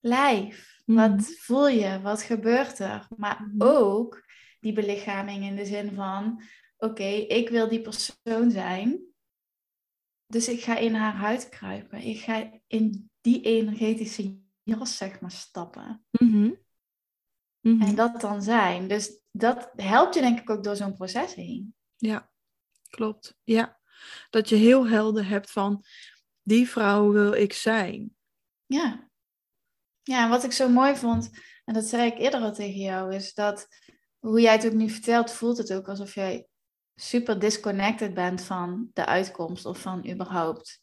[0.07, 0.83] lijf.
[0.85, 1.21] Wat mhm.
[1.21, 2.01] voel je?
[2.01, 3.09] Wat gebeurt er?
[3.17, 3.63] Maar mhm.
[3.63, 4.25] ook
[4.61, 6.43] die belichaming in de zin van:
[6.77, 9.05] oké, ik wil die persoon zijn.
[10.27, 12.03] Dus ik ga in haar huid kruipen.
[12.03, 16.05] Ik ga in die energetische jas, zeg maar, stappen.
[16.11, 16.51] Mhm.
[17.61, 18.89] En dat dan zijn.
[18.89, 21.75] Dus dat helpt je denk ik ook door zo'n proces heen.
[21.97, 22.31] Ja,
[22.89, 23.39] klopt.
[23.45, 23.81] Ja.
[24.31, 25.85] Dat je heel helder hebt van
[26.43, 28.17] die vrouw wil ik zijn.
[28.67, 29.06] Ja.
[30.07, 31.31] Ja, en wat ik zo mooi vond,
[31.65, 33.69] en dat zei ik eerder al tegen jou, is dat
[34.19, 36.47] hoe jij het ook nu vertelt, voelt het ook alsof jij
[36.95, 40.81] super disconnected bent van de uitkomst of van überhaupt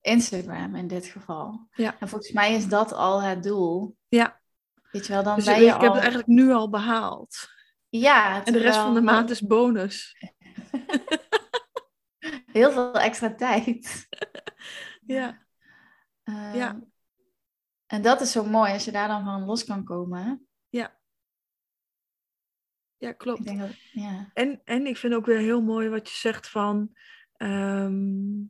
[0.00, 1.68] Instagram in dit geval.
[1.70, 1.96] Ja.
[2.00, 3.96] En volgens mij is dat al het doel.
[4.08, 4.40] Ja.
[4.90, 5.80] Weet je wel, dan Dus ben ik, je ik al...
[5.80, 7.48] heb het eigenlijk nu al behaald.
[7.88, 10.16] Ja, En de rest van de maand is bonus.
[12.52, 13.84] Heel veel extra tijd.
[15.06, 15.46] Ja.
[16.24, 16.80] Ehm, Ja.
[17.86, 20.22] En dat is zo mooi als je daar dan van los kan komen.
[20.24, 20.34] hè?
[22.98, 23.44] Ja, Ik klopt.
[23.44, 24.30] denk dat, ja.
[24.34, 26.96] En, en ik vind ook weer heel mooi wat je zegt van...
[27.32, 28.44] ehm,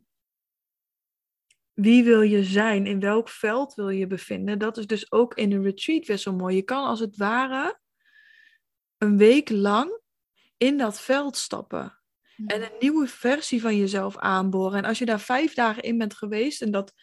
[1.73, 2.85] wie wil je zijn?
[2.85, 4.59] In welk veld wil je bevinden?
[4.59, 6.55] Dat is dus ook in een retreat weer zo mooi.
[6.55, 7.79] Je kan als het ware
[8.97, 9.99] een week lang
[10.57, 11.99] in dat veld stappen.
[12.45, 14.77] En een nieuwe versie van jezelf aanboren.
[14.77, 16.93] En als je daar vijf dagen in bent geweest, en dat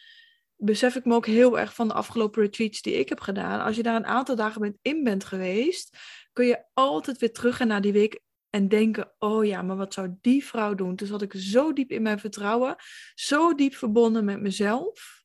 [0.65, 3.61] besef ik me ook heel erg van de afgelopen retreats die ik heb gedaan.
[3.61, 5.97] Als je daar een aantal dagen in bent geweest,
[6.33, 9.93] kun je altijd weer terug gaan naar die week en denken: oh ja, maar wat
[9.93, 10.95] zou die vrouw doen?
[10.95, 12.75] Toen zat ik zo diep in mijn vertrouwen,
[13.13, 15.23] zo diep verbonden met mezelf.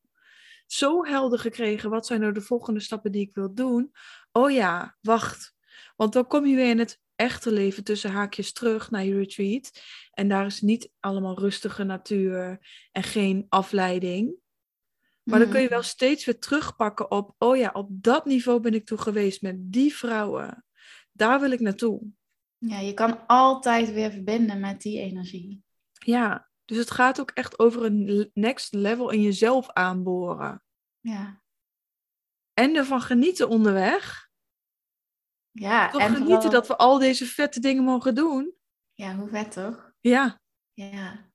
[0.66, 3.92] Zo helder gekregen, wat zijn nou de volgende stappen die ik wil doen?
[4.33, 5.55] Oh ja, wacht.
[5.96, 9.83] Want dan kom je weer in het echte leven tussen haakjes terug naar je retreat.
[10.11, 12.59] En daar is niet allemaal rustige natuur
[12.92, 14.39] en geen afleiding.
[15.22, 18.74] Maar dan kun je wel steeds weer terugpakken op, oh ja, op dat niveau ben
[18.74, 20.64] ik toe geweest met die vrouwen.
[21.12, 22.02] Daar wil ik naartoe.
[22.59, 25.62] Ja, je kan altijd weer verbinden met die energie.
[25.92, 30.62] Ja, dus het gaat ook echt over een next level in jezelf aanboren.
[31.00, 31.42] Ja,
[32.54, 34.28] En ervan genieten onderweg.
[35.50, 38.54] ja Toch en genieten vooral- dat we al deze vette dingen mogen doen.
[38.92, 39.92] Ja, hoe vet toch?
[40.00, 40.40] Ja,
[40.72, 41.30] Ja,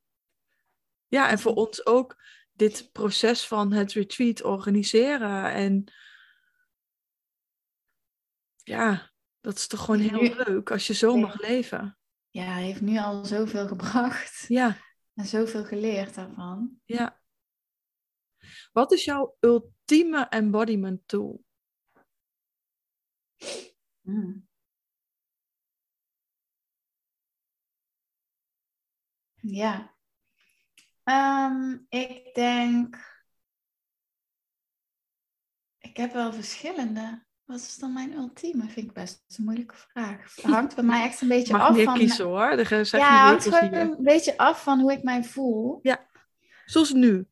[1.08, 2.16] ja en voor ons ook
[2.56, 5.54] dit proces van het retreat organiseren.
[5.54, 5.94] En
[8.64, 11.98] ja, dat is toch gewoon heel Nu- leuk als je zo mag leven.
[12.30, 14.78] ja, hij heeft nu al zoveel gebracht Ja,
[15.14, 16.80] en zoveel geleerd daarvan.
[16.86, 17.24] ja.
[18.72, 21.44] Wat is jouw ultieme embodiment tool?
[24.02, 24.48] Mm.
[29.42, 29.95] Ja.
[31.06, 33.14] Ehm, ik denk.
[35.80, 37.24] Ik heb wel verschillende.
[37.46, 38.70] Wat is dan mijn ultieme?
[38.70, 40.36] Vind ik best een moeilijke vraag.
[40.36, 41.94] Het hangt bij mij echt een beetje Mag af meer van.
[41.98, 42.56] kiezen hoor.
[42.66, 45.80] Ja, hangt regels gewoon een beetje af van hoe ik mij voel.
[46.66, 47.28] Zoals nu.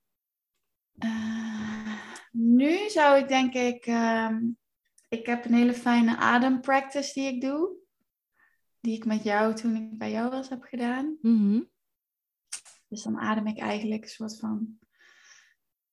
[1.00, 1.94] Eh,
[2.32, 3.86] nu zou ik denk ik.
[3.86, 4.42] ehm,
[5.10, 7.70] ik heb een hele fijne adempractice die ik doe.
[8.80, 11.18] Die ik met jou toen ik bij jou was heb gedaan.
[11.22, 11.62] Mhm.
[12.94, 14.78] Dus dan adem ik eigenlijk een soort van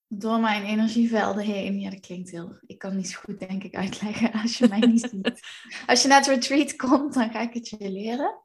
[0.07, 1.81] door mijn energievelden heen.
[1.81, 2.59] Ja, dat klinkt heel...
[2.67, 5.41] Ik kan niet zo goed, denk ik, uitleggen als je mij niet ziet.
[5.87, 8.43] Als je naar het retreat komt, dan ga ik het je leren.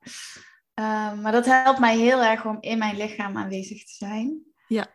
[0.74, 4.42] Ehm, maar dat helpt mij heel erg om in mijn lichaam aanwezig te zijn.
[4.68, 4.88] Ja.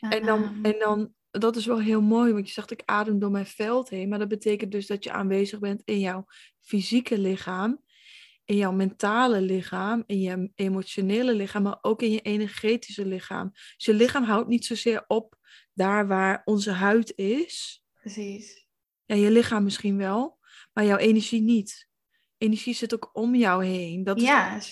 [0.00, 3.18] En dan, Ehm, en dan, dat is wel heel mooi, want je zegt ik adem
[3.18, 4.08] door mijn veld heen.
[4.08, 6.26] Maar dat betekent dus dat je aanwezig bent in jouw
[6.60, 7.80] fysieke lichaam,
[8.46, 13.50] in jouw mentale lichaam, in je emotionele lichaam, maar ook in je energetische lichaam.
[13.52, 15.36] Dus je lichaam houdt niet zozeer op
[15.72, 17.84] daar waar onze huid is.
[18.00, 18.66] Precies.
[19.04, 20.38] Ja, je lichaam misschien wel,
[20.72, 21.88] maar jouw energie niet.
[22.38, 24.04] Energie zit ook om jou heen.
[24.04, 24.20] Dat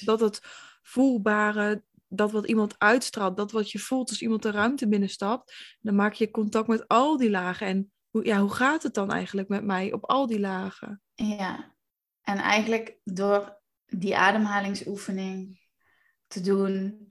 [0.04, 0.40] dat het
[0.82, 5.94] voelbare, dat wat iemand uitstraalt, dat wat je voelt als iemand de ruimte binnenstapt, dan
[5.94, 7.66] maak je contact met al die lagen.
[7.66, 11.02] En hoe, ja, hoe gaat het dan eigenlijk met mij op al die lagen?
[11.14, 11.74] Ja,
[12.22, 15.60] en eigenlijk door die ademhalingsoefening
[16.26, 17.06] te doen,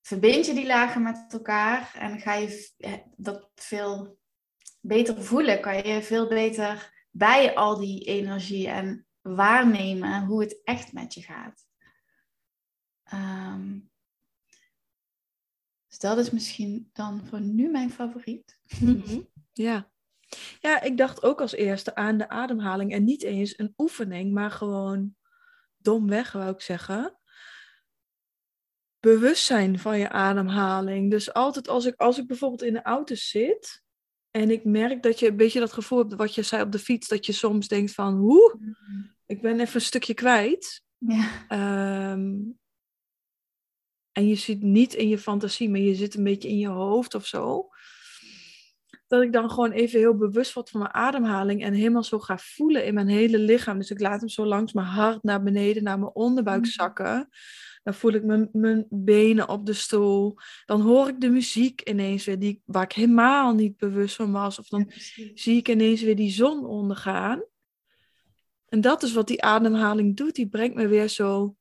[0.00, 4.18] verbind je die lagen met elkaar en ga je eh, dat veel
[4.80, 5.60] beter voelen.
[5.60, 11.22] Kan je veel beter bij al die energie en waarnemen hoe het echt met je
[11.22, 11.66] gaat.
[13.02, 13.78] Ehm,
[15.88, 18.58] dus dat is misschien dan voor nu mijn favoriet.
[19.52, 19.90] Ja.
[20.60, 24.50] Ja, ik dacht ook als eerste aan de ademhaling en niet eens een oefening, maar
[24.50, 25.16] gewoon
[25.82, 27.18] domweg, wou ik zeggen.
[29.00, 31.10] Bewustzijn van je ademhaling.
[31.10, 33.82] Dus altijd als ik, als ik bijvoorbeeld in de auto zit
[34.30, 36.78] en ik merk dat je een beetje dat gevoel hebt, wat je zei op de
[36.78, 38.74] fiets, dat je soms denkt van, hoe,
[39.26, 40.82] ik ben even een stukje kwijt.
[40.98, 42.38] Ja, Ehm,
[44.12, 47.14] en je zit niet in je fantasie, maar je zit een beetje in je hoofd
[47.14, 47.69] of zo.
[49.10, 52.38] Dat ik dan gewoon even heel bewust word van mijn ademhaling en helemaal zo ga
[52.38, 53.78] voelen in mijn hele lichaam.
[53.78, 56.70] Dus ik laat hem zo langs mijn hart naar beneden, naar mijn onderbuik Mhm.
[56.70, 57.28] zakken.
[57.82, 60.36] Dan voel ik mijn, mijn benen op de stoel.
[60.66, 64.58] Dan hoor ik de muziek ineens weer, die, waar ik helemaal niet bewust van was.
[64.58, 64.90] Of dan
[65.34, 67.42] zie ik ineens weer die zon ondergaan.
[68.68, 70.34] En dat is wat die ademhaling doet.
[70.34, 71.56] Die brengt me weer zo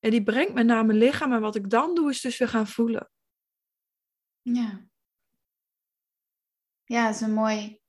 [0.00, 1.32] En die brengt me naar mijn lichaam.
[1.32, 3.10] En wat ik dan doe, is dus weer gaan voelen.
[4.42, 4.88] Ja.
[6.84, 7.80] Ja, dat is een mooi,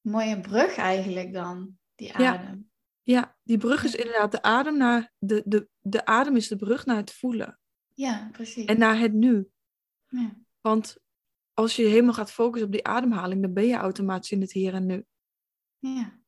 [0.00, 2.70] mooie brug eigenlijk dan, die adem.
[3.02, 5.12] Ja, ja die brug is inderdaad de adem naar...
[5.18, 7.60] De, de, de adem is de brug naar het voelen.
[7.94, 8.64] Ja, precies.
[8.64, 9.50] En naar het nu.
[10.06, 10.36] Ja.
[10.60, 10.96] Want
[11.54, 14.74] als je helemaal gaat focussen op die ademhaling, dan ben je automatisch in het hier
[14.74, 15.04] en nu.
[15.78, 16.21] Ja.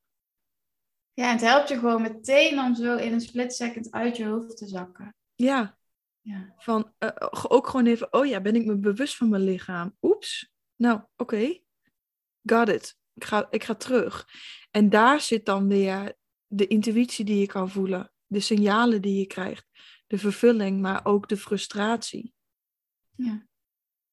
[1.14, 4.56] Ja, het helpt je gewoon meteen om zo in een split second uit je hoofd
[4.56, 5.14] te zakken.
[5.34, 5.78] Ja.
[6.20, 6.54] Ja.
[6.58, 7.10] Van uh,
[7.48, 9.96] ook gewoon even, oh ja, ben ik me bewust van mijn lichaam?
[10.02, 10.52] Oeps.
[10.76, 11.58] Nou, oké.
[12.42, 12.98] Got it.
[13.14, 14.28] Ik ga, ik ga terug.
[14.70, 18.12] En daar zit dan weer de intuïtie die je kan voelen.
[18.26, 19.66] De signalen die je krijgt.
[20.06, 22.34] De vervulling, maar ook de frustratie.
[23.16, 23.46] Ja.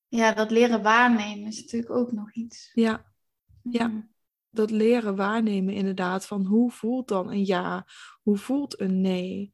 [0.07, 2.71] Ja, dat leren waarnemen is natuurlijk ook nog iets.
[2.73, 3.13] Ja.
[3.61, 4.09] Ja
[4.51, 7.85] dat leren waarnemen inderdaad van hoe voelt dan een ja,
[8.21, 9.53] hoe voelt een nee.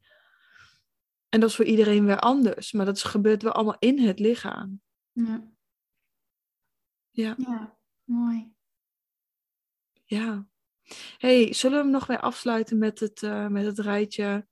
[1.28, 4.80] En dat is voor iedereen weer anders, maar dat gebeurt wel allemaal in het lichaam.
[5.12, 5.50] Ja.
[7.10, 8.52] Ja, ja mooi.
[10.04, 10.46] Ja.
[11.18, 14.46] hey, zullen we hem nog weer afsluiten met het, uh, met het rijtje?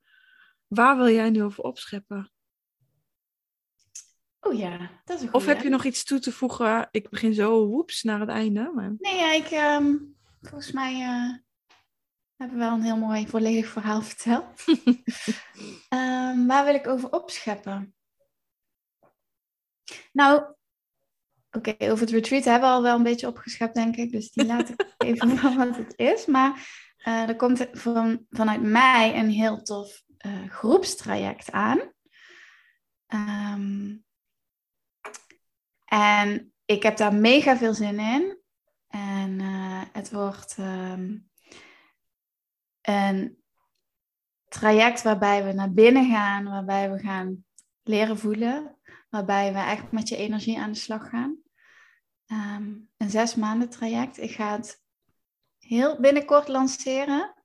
[0.67, 2.31] Waar wil jij nu over opscheppen?
[4.39, 5.33] Oh ja, dat is een.
[5.33, 6.87] Of heb je nog iets toe te voegen?
[6.91, 8.71] Ik begin zo woeps naar het einde.
[8.75, 8.95] Maar...
[8.97, 10.16] Nee, ja, ik, um,
[10.47, 11.35] volgens mij uh,
[12.35, 14.63] hebben we wel een heel mooi volledig verhaal verteld.
[15.89, 17.95] um, waar wil ik over opscheppen?
[20.11, 20.55] Nou,
[21.51, 24.11] oké, over het retreat hebben we al wel een beetje opgeschept, denk ik.
[24.11, 26.25] Dus die laat ik even van wat het is.
[26.25, 26.67] Maar
[27.07, 31.95] uh, er komt van, vanuit mij een heel tof uh, groepstraject aan.
[33.13, 34.05] Um,
[35.85, 38.41] en ik heb daar mega veel zin in.
[38.87, 41.29] En uh, het wordt um,
[42.81, 43.37] een
[44.47, 47.45] traject waarbij we naar binnen gaan, waarbij we gaan
[47.83, 48.77] leren voelen,
[49.09, 51.37] waarbij we echt met je energie aan de slag gaan.
[52.31, 54.17] Um, een zes maanden traject.
[54.17, 54.83] Ik ga het
[55.57, 57.35] heel binnenkort lanceren.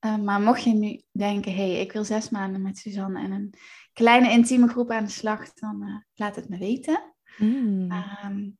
[0.00, 3.30] Uh, maar mocht je nu denken, hé, hey, ik wil zes maanden met Suzanne en
[3.30, 3.54] een
[3.92, 7.14] kleine intieme groep aan de slag, dan uh, laat het me weten.
[7.38, 7.92] Mm.
[8.24, 8.58] Um,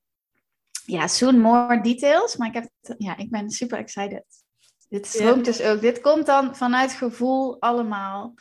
[0.85, 2.37] ja, soon more details.
[2.37, 4.25] Maar ik, heb ja, ik ben super excited.
[4.88, 5.81] Dit stroomt dus ook.
[5.81, 8.35] Dit komt dan vanuit gevoel allemaal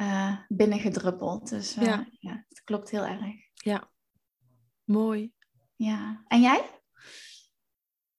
[0.00, 1.48] uh, binnengedruppeld.
[1.48, 2.08] Dus uh, ja.
[2.18, 3.20] ja, het klopt heel erg.
[3.54, 3.90] Ja,
[4.84, 5.32] mooi.
[5.76, 6.70] Ja, en jij?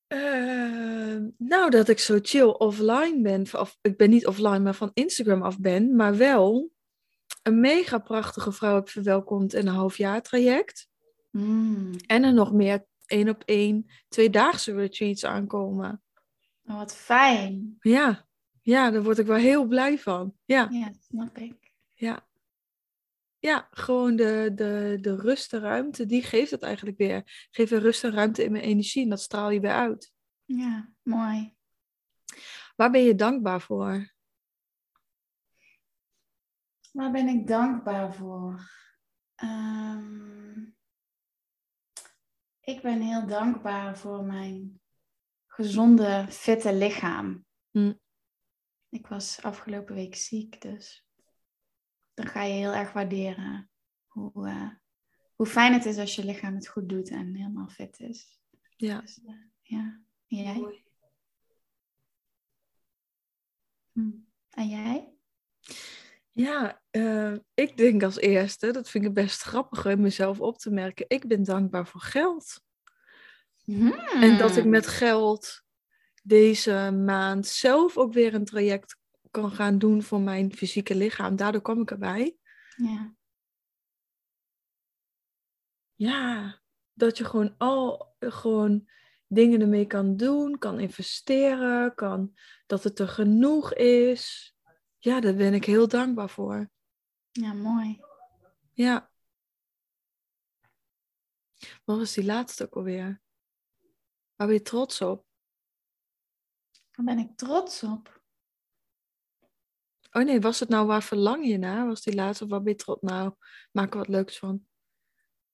[0.07, 3.59] Uh, nou, dat ik zo chill offline ben.
[3.59, 5.95] Of ik ben niet offline, maar van Instagram af ben.
[5.95, 6.71] Maar wel
[7.43, 10.87] een mega prachtige vrouw heb verwelkomd in een halfjaar traject.
[11.31, 11.91] Mm.
[12.07, 16.01] En er nog meer één op één, tweedaagse retreats aankomen.
[16.65, 17.77] Oh, wat fijn.
[17.79, 18.27] Ja.
[18.61, 20.33] ja, daar word ik wel heel blij van.
[20.45, 21.73] Ja, ja snap ik.
[21.93, 22.25] Ja.
[23.39, 27.47] Ja, gewoon de, de, de rust en ruimte, die geeft het eigenlijk weer.
[27.51, 30.13] Geef weer rust en ruimte in mijn energie en dat straal je weer uit.
[30.45, 31.55] Ja, mooi.
[32.75, 34.13] Waar ben je dankbaar voor?
[36.91, 38.69] Waar ben ik dankbaar voor?
[39.43, 40.76] Um,
[42.67, 44.81] ik ben heel dankbaar voor mijn
[45.45, 47.45] gezonde, fitte lichaam.
[47.71, 47.93] Hm.
[48.89, 51.05] Ik was afgelopen week ziek, dus
[52.13, 53.69] dan ga je heel erg waarderen
[54.07, 54.71] hoe, uh,
[55.35, 58.39] hoe fijn het is als je lichaam het goed doet en helemaal fit is.
[58.75, 59.01] Ja.
[59.01, 60.01] Dus, uh, ja.
[60.27, 60.83] En jij?
[63.91, 64.11] Hm.
[64.49, 65.13] En jij?
[66.37, 70.69] Ja, uh, ik denk als eerste, dat vind ik best grappig om mezelf op te
[70.69, 71.05] merken.
[71.07, 72.61] Ik ben dankbaar voor geld.
[73.63, 73.91] Hmm.
[73.93, 75.63] En dat ik met geld
[76.23, 78.97] deze maand zelf ook weer een traject
[79.31, 81.35] kan gaan doen voor mijn fysieke lichaam.
[81.35, 82.37] Daardoor kom ik erbij.
[82.75, 83.15] Ja.
[85.95, 86.59] Ja,
[86.93, 88.89] dat je gewoon al gewoon
[89.27, 94.56] dingen ermee kan doen, kan investeren, kan, dat het er genoeg is.
[95.07, 96.69] Ja, daar ben ik heel dankbaar voor.
[97.31, 98.01] Ja, mooi.
[98.73, 99.11] Ja.
[101.83, 103.21] Wat was die laatste ook alweer?
[104.35, 105.25] Waar ben je trots op?
[106.91, 108.21] Waar ben ik trots op?
[110.11, 111.87] Oh nee, was het nou waar verlang je naar?
[111.87, 113.01] Was die laatste of waar ben je trots?
[113.01, 113.33] Nou,
[113.71, 114.67] maak er wat leuks van.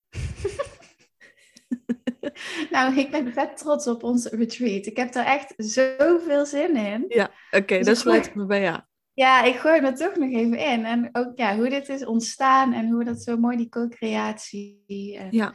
[2.71, 4.85] nou, ik ben vet trots op onze retreat.
[4.85, 7.05] Ik heb daar echt zoveel zin in.
[7.07, 8.91] Ja, oké, okay, dus dat sluit ik me bij ja.
[9.13, 10.85] Ja, ik gooi me toch nog even in.
[10.85, 15.17] En ook ja, hoe dit is ontstaan en hoe dat zo mooi, die co-creatie.
[15.17, 15.53] En Ja,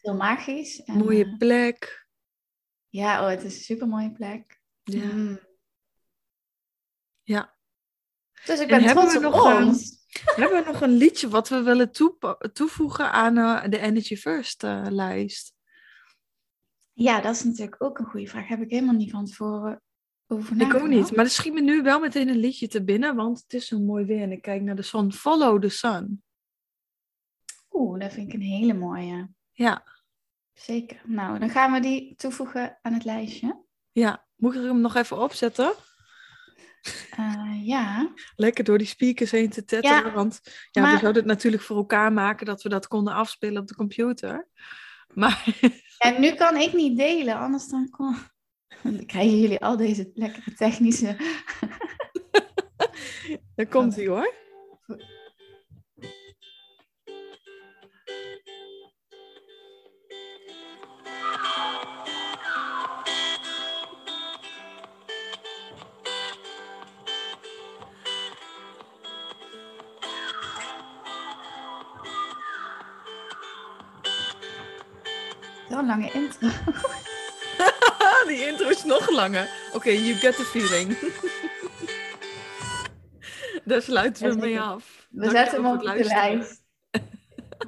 [0.00, 0.82] Heel magisch.
[0.82, 2.06] En, mooie eh, plek.
[2.88, 4.60] ja, oh, het is een super mooie plek.
[4.82, 5.04] Ja.
[5.04, 5.40] Mm.
[7.22, 7.56] Ja.
[8.44, 9.74] Dus ik En ben hebben trots we op nog, eh.
[10.36, 11.92] Hebben we nog een liedje wat we willen
[12.52, 15.54] toevoegen aan uh, de Energy First uh, lijst?
[16.92, 18.48] Ja, dat is natuurlijk ook een goede vraag.
[18.48, 19.82] Heb ik helemaal niet van tevoren
[20.30, 20.60] over.
[20.60, 23.42] Ik ook niet, maar er schiet me nu wel meteen een liedje te binnen, want
[23.42, 25.12] het is zo mooi weer en ik kijk naar de zon.
[25.12, 26.22] Follow the sun.
[27.70, 29.28] Oeh, dat vind ik een hele mooie.
[29.52, 29.84] Ja.
[30.52, 31.02] Zeker.
[31.04, 33.64] Nou, dan gaan we die toevoegen aan het lijstje.
[33.92, 35.74] Ja, moet ik hem nog even opzetten?
[37.18, 38.12] Uh, ja.
[38.36, 40.12] Lekker door die speakers heen te tetteren.
[40.12, 43.68] want ja, we zouden het natuurlijk voor elkaar maken dat we dat konden afspelen op
[43.68, 44.48] de computer.
[45.14, 45.58] Maar...
[45.98, 48.16] En nu kan ik niet delen, anders dan, kon...
[48.82, 51.16] dan krijgen jullie al deze lekkere technische...
[53.54, 54.34] Daar komt hij hoor.
[75.68, 76.48] Zo'n lange intro.
[78.30, 79.48] Die intro is nog langer.
[79.74, 80.98] Oké, you get the feeling.
[83.64, 85.08] Daar sluiten we mee af.
[85.10, 86.62] We zetten hem op de lijst.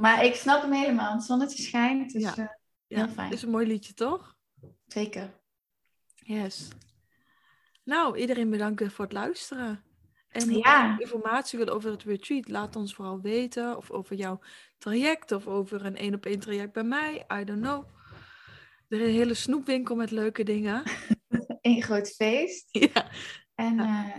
[0.01, 1.15] maar ik snap hem helemaal.
[1.15, 2.13] Het zonnetje schijnt.
[2.13, 2.35] Dus ja.
[2.39, 2.47] Uh,
[2.87, 3.29] heel fijn.
[3.29, 4.37] Het is een mooi liedje, toch?
[4.87, 5.31] Zeker.
[6.15, 6.69] Yes.
[7.85, 9.85] Nou, iedereen bedankt voor het luisteren.
[10.29, 10.99] En ja.
[10.99, 13.77] informatie wil over het retreat, laat ons vooral weten.
[13.77, 14.41] Of over jouw
[14.79, 17.27] traject, of over een één op één traject bij mij.
[17.41, 17.85] I don't know.
[18.93, 20.83] Er is een hele snoepwinkel met leuke dingen.
[21.61, 22.69] Een groot feest.
[22.93, 23.11] Ja.
[23.55, 24.15] En uh,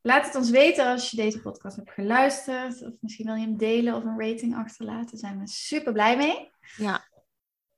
[0.00, 2.82] laat het ons weten als je deze podcast hebt geluisterd.
[2.82, 5.10] Of misschien wil je hem delen of een rating achterlaten.
[5.10, 6.50] Daar zijn we super blij mee.
[6.76, 7.08] Ja.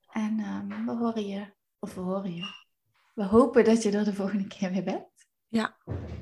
[0.09, 2.45] En um, we horen je, of we horen je.
[3.13, 5.27] We hopen dat je er de volgende keer weer bent.
[5.47, 5.77] Ja,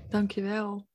[0.10, 0.88] dankjewel.